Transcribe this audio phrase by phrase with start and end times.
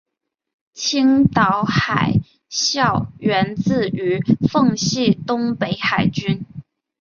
[0.73, 4.19] 青岛海校源自于
[4.51, 6.43] 奉系东北海军。